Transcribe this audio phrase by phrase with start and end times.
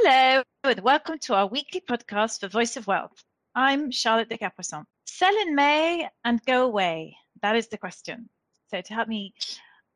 [0.00, 3.24] Hello, and welcome to our weekly podcast for Voice of Wealth.
[3.56, 4.84] I'm Charlotte de Capoisson.
[5.06, 7.16] Sell in May and go away.
[7.42, 8.28] That is the question.
[8.68, 9.34] So, to help me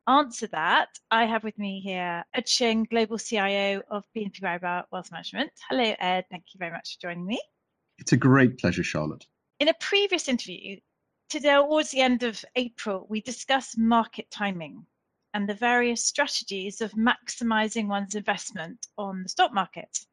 [0.05, 5.09] answer that, I have with me here Ed Shing, Global CIO of BNP Paribas Wealth
[5.09, 5.51] Management.
[5.69, 6.25] Hello, Ed.
[6.29, 7.39] Thank you very much for joining me.
[7.97, 9.25] It's a great pleasure, Charlotte.
[9.61, 10.81] In a previous interview,
[11.29, 14.85] today, towards the end of April, we discussed market timing
[15.33, 20.05] and the various strategies of maximizing one's investment on the stock market.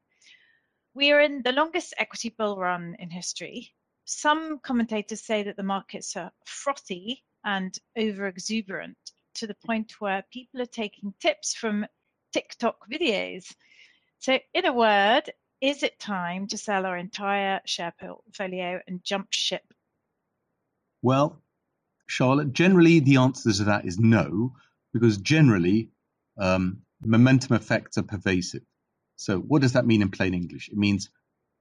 [0.95, 3.73] We are in the longest equity bull run in history.
[4.05, 8.97] Some commentators say that the markets are frothy and over exuberant
[9.35, 11.87] to the point where people are taking tips from
[12.33, 13.55] TikTok videos.
[14.19, 19.29] So, in a word, is it time to sell our entire share portfolio and jump
[19.31, 19.63] ship?
[21.03, 21.41] Well,
[22.07, 24.55] Charlotte, generally the answer to that is no
[24.93, 25.91] because generally
[26.39, 28.63] um, momentum effects are pervasive.
[29.17, 30.69] So what does that mean in plain English?
[30.69, 31.11] It means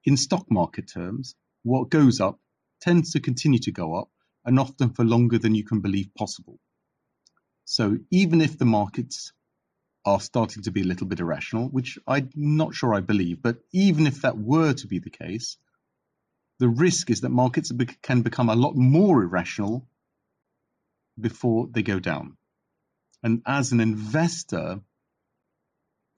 [0.05, 2.39] in stock market terms, what goes up
[2.81, 4.09] tends to continue to go up
[4.45, 6.59] and often for longer than you can believe possible.
[7.65, 9.33] So even if the markets
[10.05, 13.57] are starting to be a little bit irrational, which I'm not sure I believe, but
[13.73, 15.57] even if that were to be the case,
[16.59, 19.87] the risk is that markets can become a lot more irrational
[21.19, 22.37] before they go down.
[23.23, 24.79] And as an investor,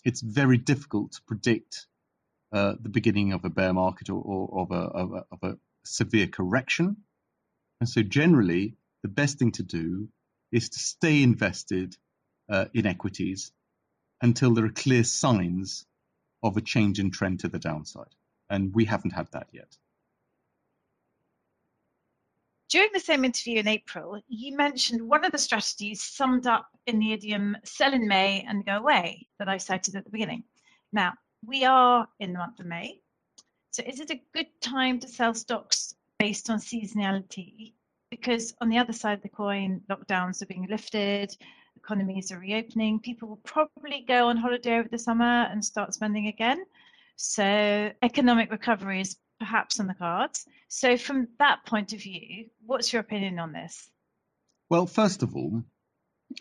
[0.03, 1.87] it's very difficult to predict
[2.51, 5.57] uh, the beginning of a bear market or, or of, a, of, a, of, a,
[5.83, 6.97] severe correction.
[7.79, 10.09] And so, generally, the best thing to do
[10.51, 11.95] is to stay invested
[12.49, 13.51] uh, in equities
[14.21, 15.85] until there are clear signs
[16.43, 18.13] of a change in trend to the downside.
[18.49, 19.75] And we haven't had that yet.
[22.71, 26.99] During the same interview in April, you mentioned one of the strategies summed up in
[26.99, 30.45] the idiom sell in May and go away that I cited at the beginning.
[30.93, 31.11] Now,
[31.45, 33.01] we are in the month of May.
[33.71, 37.73] So is it a good time to sell stocks based on seasonality?
[38.09, 41.35] Because on the other side of the coin, lockdowns are being lifted,
[41.75, 46.27] economies are reopening, people will probably go on holiday over the summer and start spending
[46.27, 46.63] again.
[47.17, 50.45] So economic recovery is perhaps on the cards.
[50.67, 53.89] So, from that point of view, what's your opinion on this?
[54.69, 55.63] Well, first of all,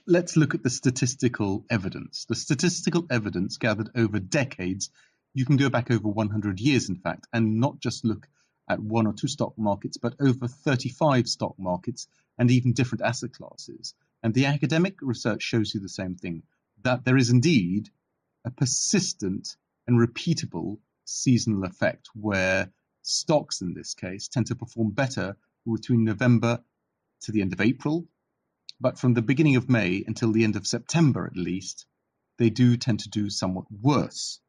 [0.06, 2.26] let's look at the statistical evidence.
[2.26, 4.90] The statistical evidence gathered over decades,
[5.32, 8.28] you can go back over 100 years, in fact, and not just look
[8.68, 12.06] at one or two stock markets, but over 35 stock markets
[12.36, 13.94] and even different asset classes.
[14.22, 16.42] And the academic research shows you the same thing
[16.82, 17.88] that there is indeed
[18.44, 19.56] a persistent
[19.86, 22.70] and repeatable seasonal effect where
[23.02, 25.36] Stocks, in this case, tend to perform better
[25.70, 26.62] between November
[27.22, 28.06] to the end of April,
[28.80, 31.86] but from the beginning of May until the end of September at least,
[32.38, 34.40] they do tend to do somewhat worse.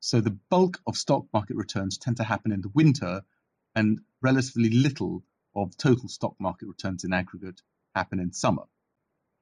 [0.00, 3.22] So the bulk of stock market returns tend to happen in the winter,
[3.74, 5.24] and relatively little
[5.54, 7.62] of total stock market returns in aggregate
[7.94, 8.64] happen in summer.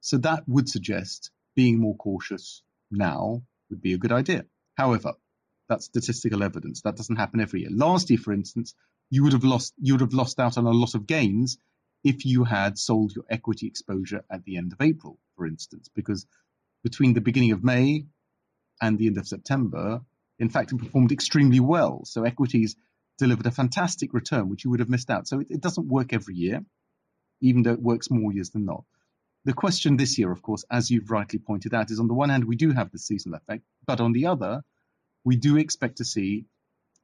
[0.00, 4.46] So that would suggest being more cautious now would be a good idea.
[4.76, 5.14] However,
[5.69, 6.83] that's statistical evidence.
[6.83, 7.71] That doesn't happen every year.
[7.73, 8.75] Last year, for instance,
[9.11, 11.59] you would have lost you would have lost out on a lot of gains
[12.05, 16.27] if you had sold your equity exposure at the end of April, for instance, because
[16.83, 18.06] between the beginning of May
[18.81, 20.00] and the end of September,
[20.39, 22.03] in fact, it performed extremely well.
[22.05, 22.75] So equities
[23.19, 25.29] delivered a fantastic return, which you would have missed out.
[25.29, 26.65] So it, it doesn't work every year,
[27.41, 28.84] even though it works more years than not.
[29.44, 32.31] The question this year, of course, as you've rightly pointed out, is on the one
[32.31, 34.62] hand, we do have the seasonal effect, but on the other,
[35.25, 36.47] we do expect to see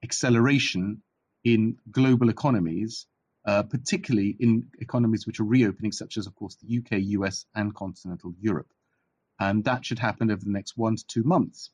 [0.02, 1.02] acceleration
[1.44, 3.06] in global economies,
[3.44, 7.74] uh, particularly in economies which are reopening, such as, of course, the UK, US, and
[7.74, 8.72] continental Europe.
[9.40, 11.70] And that should happen over the next one to two months.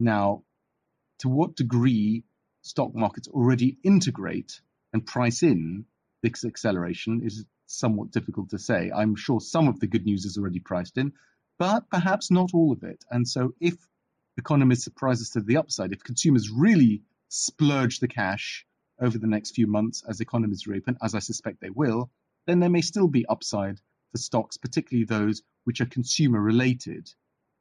[0.00, 0.44] Now,
[1.20, 2.24] to what degree
[2.62, 4.60] stock markets already integrate
[4.92, 5.84] and price in
[6.22, 8.90] this acceleration is somewhat difficult to say.
[8.90, 11.12] I'm sure some of the good news is already priced in,
[11.58, 13.04] but perhaps not all of it.
[13.10, 13.76] And so if
[14.38, 15.92] economists surprise us to the upside.
[15.92, 18.66] If consumers really splurge the cash
[19.00, 22.10] over the next few months as economies reopen, as I suspect they will,
[22.46, 23.78] then there may still be upside
[24.10, 27.10] for stocks, particularly those which are consumer related,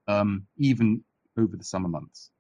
[0.07, 1.03] um, even
[1.37, 2.31] over the summer months.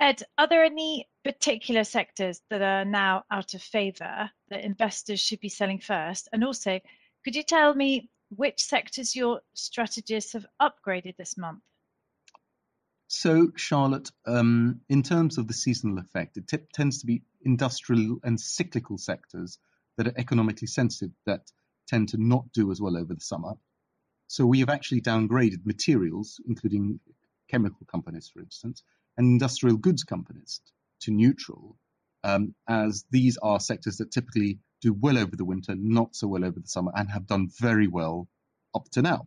[0.00, 5.40] Ed, are there any particular sectors that are now out of favour that investors should
[5.40, 6.28] be selling first?
[6.32, 6.78] And also,
[7.24, 11.62] could you tell me which sectors your strategists have upgraded this month?
[13.10, 18.18] So, Charlotte, um, in terms of the seasonal effect, it t- tends to be industrial
[18.22, 19.58] and cyclical sectors
[19.96, 21.50] that are economically sensitive that
[21.86, 23.54] tend to not do as well over the summer.
[24.26, 27.00] So, we have actually downgraded materials, including
[27.48, 28.82] chemical companies, for instance,
[29.16, 30.60] and industrial goods companies
[31.00, 31.78] to neutral,
[32.24, 36.44] um, as these are sectors that typically do well over the winter, not so well
[36.44, 38.28] over the summer, and have done very well
[38.74, 39.26] up to now.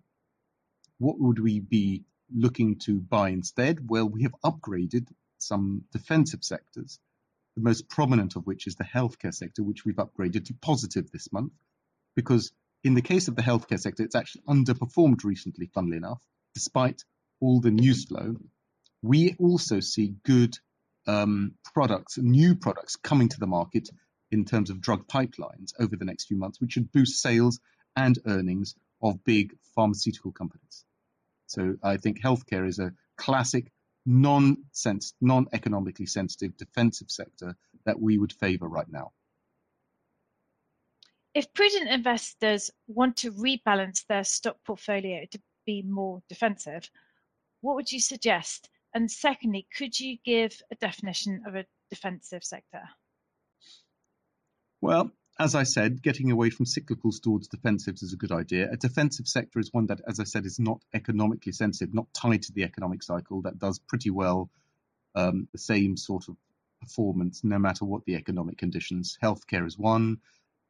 [0.99, 2.05] What would we be
[2.35, 3.89] looking to buy instead?
[3.89, 5.07] Well, we have upgraded
[5.37, 6.99] some defensive sectors,
[7.55, 11.31] the most prominent of which is the healthcare sector, which we've upgraded to positive this
[11.31, 11.53] month,
[12.15, 12.51] because
[12.83, 16.21] in the case of the healthcare sector, it's actually underperformed recently, funnily enough,
[16.53, 17.03] despite
[17.39, 18.35] all the news flow.
[19.01, 20.57] We also see good
[21.07, 23.89] um, products, new products coming to the market
[24.31, 27.59] in terms of drug pipelines over the next few months, which should boost sales
[27.95, 30.85] and earnings of big pharmaceutical companies.
[31.51, 33.71] So I think healthcare is a classic
[34.05, 37.55] non-sense, non-economically sensitive defensive sector
[37.85, 39.11] that we would favor right now.
[41.33, 46.89] If prudent investors want to rebalance their stock portfolio to be more defensive,
[47.59, 48.69] what would you suggest?
[48.93, 52.81] And secondly, could you give a definition of a defensive sector?
[54.81, 55.11] Well,
[55.41, 58.69] as I said, getting away from cyclicals towards defensives is a good idea.
[58.71, 62.43] A defensive sector is one that, as I said, is not economically sensitive, not tied
[62.43, 64.51] to the economic cycle, that does pretty well
[65.15, 66.35] um, the same sort of
[66.79, 69.17] performance no matter what the economic conditions.
[69.23, 70.17] Healthcare is one,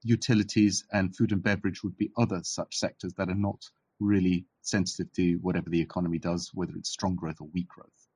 [0.04, 3.66] utilities and food and beverage would be other such sectors that are not
[4.00, 8.08] really sensitive to whatever the economy does, whether it's strong growth or weak growth.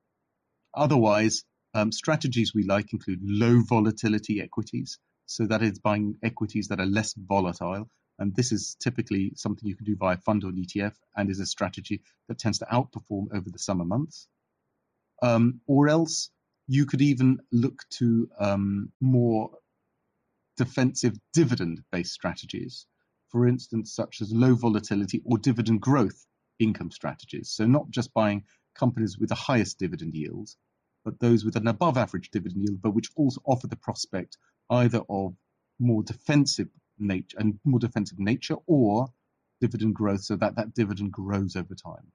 [0.73, 1.43] Otherwise,
[1.73, 6.85] um, strategies we like include low volatility equities, so that is buying equities that are
[6.85, 7.89] less volatile.
[8.19, 11.45] And this is typically something you can do via fund or ETF and is a
[11.45, 14.27] strategy that tends to outperform over the summer months.
[15.21, 16.29] Um, or else
[16.67, 19.51] you could even look to um, more
[20.57, 22.85] defensive dividend based strategies,
[23.29, 26.25] for instance, such as low volatility or dividend growth
[26.59, 27.49] income strategies.
[27.49, 28.43] So, not just buying
[28.75, 30.57] companies with the highest dividend yields,
[31.03, 34.37] but those with an above average dividend yield, but which also offer the prospect
[34.69, 35.35] either of
[35.79, 39.07] more defensive nature and more defensive nature or
[39.61, 42.11] dividend growth so that that dividend grows over time.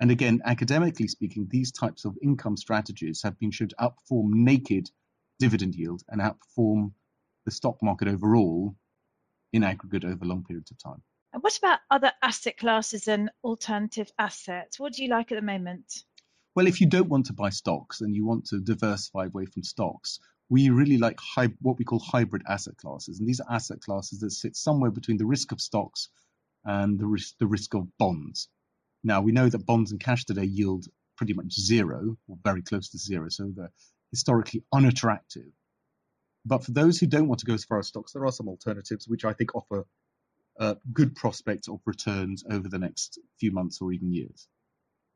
[0.00, 4.90] And again, academically speaking, these types of income strategies have been shown to outperform naked
[5.38, 6.92] dividend yield and outperform
[7.44, 8.74] the stock market overall
[9.52, 11.02] in aggregate over long periods of time.
[11.32, 14.78] And what about other asset classes and alternative assets?
[14.78, 16.04] What do you like at the moment?
[16.54, 19.62] Well, if you don't want to buy stocks and you want to diversify away from
[19.62, 20.18] stocks,
[20.52, 23.18] we really like hy- what we call hybrid asset classes.
[23.18, 26.10] And these are asset classes that sit somewhere between the risk of stocks
[26.62, 28.50] and the risk, the risk of bonds.
[29.02, 30.84] Now, we know that bonds and cash today yield
[31.16, 33.72] pretty much zero or very close to zero, so they're
[34.10, 35.50] historically unattractive.
[36.44, 38.48] But for those who don't want to go as far as stocks, there are some
[38.48, 39.86] alternatives which I think offer
[40.60, 44.48] uh, good prospects of returns over the next few months or even years.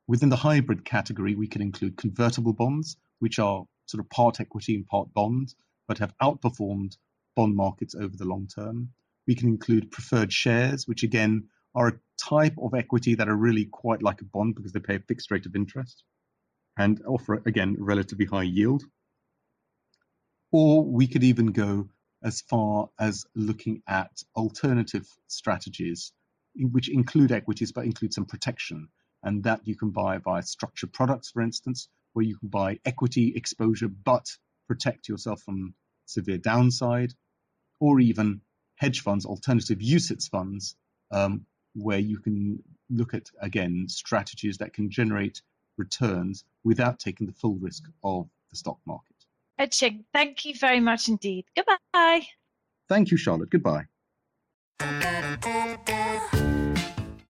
[0.08, 4.74] Within the hybrid category, we can include convertible bonds, which are sort of part equity
[4.74, 5.54] and part bond,
[5.88, 6.96] but have outperformed
[7.34, 8.90] bond markets over the long term.
[9.26, 13.66] We can include preferred shares, which again are a type of equity that are really
[13.66, 16.02] quite like a bond because they pay a fixed rate of interest
[16.78, 18.84] and offer, again, relatively high yield.
[20.52, 21.88] Or we could even go
[22.22, 26.12] as far as looking at alternative strategies,
[26.54, 28.88] which include equities but include some protection.
[29.22, 33.34] And that you can buy via structured products, for instance, where you can buy equity
[33.36, 34.26] exposure but
[34.66, 35.74] protect yourself from
[36.06, 37.12] severe downside,
[37.78, 38.40] or even
[38.76, 40.76] hedge funds, alternative UCITS funds,
[41.10, 41.44] um,
[41.74, 45.42] where you can look at, again, strategies that can generate
[45.76, 49.16] returns without taking the full risk of the stock market.
[49.58, 51.44] Ed Shing, thank you very much indeed.
[51.54, 52.22] Goodbye.
[52.88, 53.50] Thank you, Charlotte.
[53.50, 53.84] Goodbye.